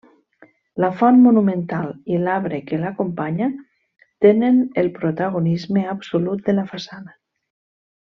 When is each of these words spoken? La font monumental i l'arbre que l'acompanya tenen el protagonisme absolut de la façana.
La 0.83 0.87
font 1.01 1.19
monumental 1.25 1.91
i 2.13 2.21
l'arbre 2.23 2.61
que 2.71 2.79
l'acompanya 2.85 3.49
tenen 4.27 4.57
el 4.85 4.89
protagonisme 4.99 5.85
absolut 5.97 6.43
de 6.49 6.57
la 6.63 6.69
façana. 6.73 7.15